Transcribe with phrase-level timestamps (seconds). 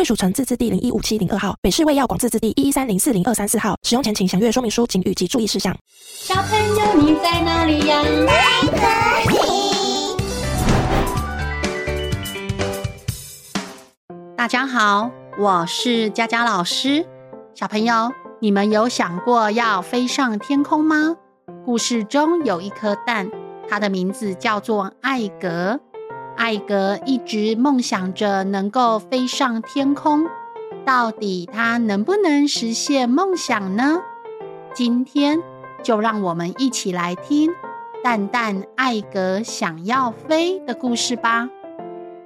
[0.00, 3.76] 贵属城自治地零一五七零二号，北市卫药广自治地一一三零四零二三四号。
[3.82, 5.76] 使用前请详阅说明书、警语及注意事项。
[5.98, 8.02] 小朋友，你在哪里呀？
[8.26, 8.40] 在
[9.26, 10.16] 这里。
[14.38, 17.06] 大家好，我是佳佳老师。
[17.54, 21.14] 小朋友，你们有想过要飞上天空吗？
[21.66, 23.30] 故事中有一颗蛋，
[23.68, 25.78] 它的名字叫做艾格。
[26.40, 30.26] 艾格一直梦想着能够飞上天空，
[30.86, 34.00] 到底他能不能实现梦想呢？
[34.74, 35.38] 今天
[35.82, 37.50] 就让我们一起来听
[38.02, 41.50] 蛋蛋艾格想要飞的故事吧。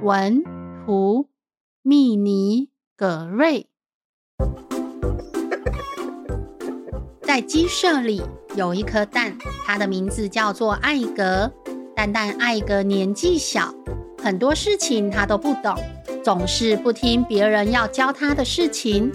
[0.01, 0.45] 文
[0.87, 1.29] 图。
[1.83, 3.67] 密尼·葛瑞。
[7.21, 8.23] 在鸡舍里
[8.55, 9.37] 有一颗蛋，
[9.67, 11.53] 它的名字叫做艾格。
[11.97, 13.75] 蛋蛋艾格年纪小，
[14.25, 15.77] 很多事情他都不懂，
[16.25, 19.13] 总是不听别人要教他的事情。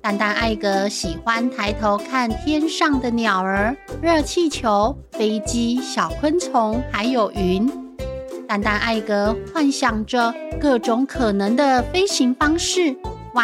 [0.00, 7.68] 蛋蛋艾格喜欢抬头看天上的鸟儿、热气球、飞机、小昆虫，还有云。
[8.46, 12.96] 蛋蛋艾格幻想着各种可能的飞行方式，
[13.34, 13.42] 哇，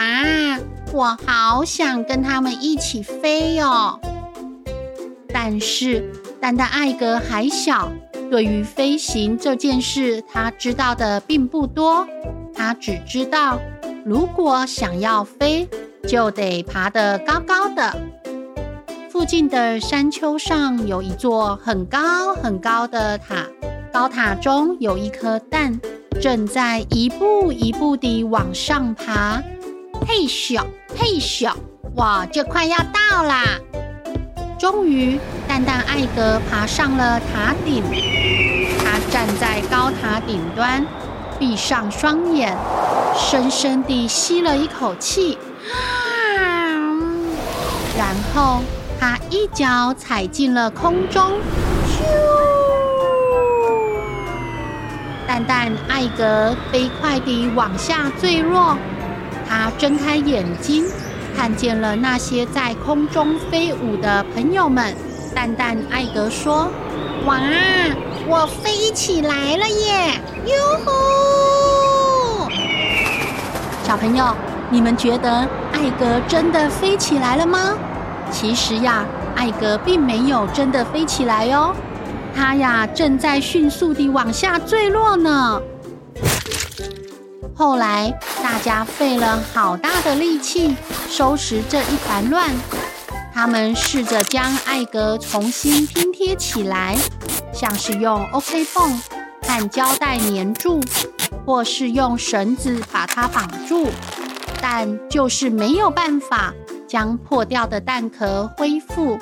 [0.93, 3.99] 我好想跟他们一起飞哦！
[5.35, 7.91] 但是蛋蛋艾格还小，
[8.33, 12.09] 对于飞行这件事，他知道的并不多。
[12.55, 13.61] 他只知道，
[14.07, 15.69] 如果想要飞，
[16.09, 17.95] 就得爬得高高的。
[19.11, 23.47] 附近的山丘上有一座很高很高的塔。
[23.93, 25.79] 高塔中有一颗蛋，
[26.19, 29.43] 正在一步一步地往上爬。
[30.07, 30.59] 嘿咻，
[30.97, 31.53] 嘿咻，
[31.95, 33.45] 我就快要到啦！
[34.63, 35.19] 终于，
[35.49, 37.83] 蛋蛋艾格爬上了塔顶。
[38.79, 40.87] 他站在高塔顶端，
[41.37, 42.57] 闭上双眼，
[43.13, 45.37] 深深地吸了一口气，
[47.99, 48.61] 然后
[49.01, 51.33] 他一脚踩进了空中。
[55.27, 58.79] 蛋蛋艾格飞快地往下坠落，
[59.49, 60.85] 他睁开眼睛，
[61.37, 64.95] 看见了那些在空中飞舞的朋友们。
[65.35, 66.71] 蛋蛋艾格说
[67.25, 67.41] ：“哇，
[68.29, 70.21] 我飞起来了耶！
[70.45, 70.55] 哟
[70.85, 72.49] 吼！”
[73.83, 74.35] 小朋友，
[74.69, 77.75] 你们觉得艾格真的飞起来了吗？
[78.31, 81.75] 其实呀，艾格并没有真的飞起来哦。
[82.37, 85.61] 他呀，正在迅速地往下坠落呢。
[87.55, 90.75] 后来，大家费了好大的力气
[91.09, 92.51] 收拾这一团乱。
[93.33, 96.97] 他们试着将艾格重新拼贴起来，
[97.53, 99.01] 像是用 OK 绷
[99.43, 100.81] 和胶带粘住，
[101.47, 103.89] 或是用绳子把它绑住，
[104.61, 106.53] 但就是没有办法
[106.89, 109.19] 将破掉的蛋壳恢复。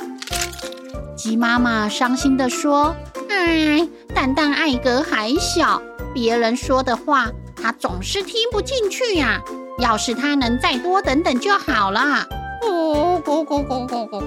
[1.16, 2.96] 鸡妈妈伤心地说
[3.28, 5.80] ：“哎，蛋蛋艾格还小，
[6.14, 7.28] 别人说的话
[7.62, 9.40] 他总是听不进去呀。
[9.78, 12.26] 要是他能再多等等就好了。”
[12.62, 14.24] 咕咕咕咕咕咕咕。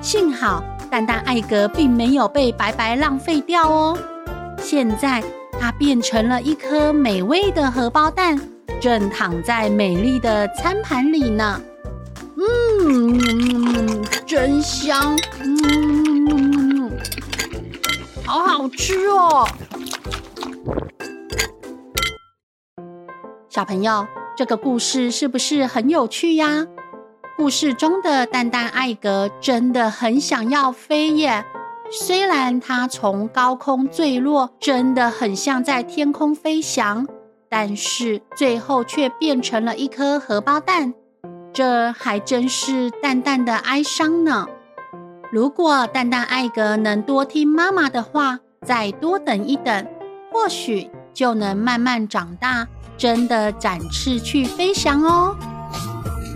[0.00, 3.98] 幸好蛋蛋艾格并没有被白白浪费掉哦。
[4.60, 5.22] 现在
[5.60, 8.40] 它变成了一颗美味的荷包蛋，
[8.80, 11.60] 正躺在美丽的餐盘里呢。
[12.36, 16.90] 嗯，真香，嗯，
[18.24, 19.48] 好好吃哦。
[23.58, 26.64] 小朋友，这个故事是不是很有趣呀？
[27.36, 31.44] 故事中的蛋蛋艾格真的很想要飞耶，
[31.90, 37.08] 虽然他从高空坠落，真的很像在天空飞翔，
[37.48, 40.94] 但是最后却变成了一颗荷包蛋。
[41.52, 44.46] 这还真是蛋蛋的哀伤呢。
[45.32, 49.84] 如果蛋蛋艾格能多听妈妈的话，再多等一等，
[50.30, 52.68] 或许就能慢慢长大，
[52.98, 55.36] 真的展翅去飞翔哦。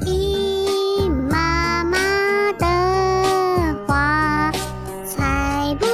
[0.05, 4.53] 听妈妈的话
[5.05, 5.87] 才不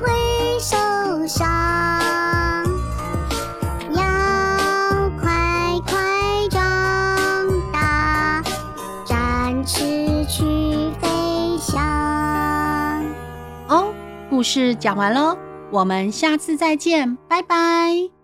[0.00, 2.64] 会受伤
[3.90, 8.42] 要快快长大
[9.04, 13.04] 展翅去飞翔。
[13.68, 13.92] 哦
[14.30, 15.36] 故事讲完喽
[15.72, 18.21] 我们下次再见拜拜。